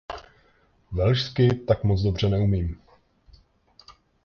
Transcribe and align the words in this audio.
Velšsky 0.91 1.55
tak 1.55 1.83
moc 1.83 2.01
dobře 2.01 2.29
neumím. 2.29 2.79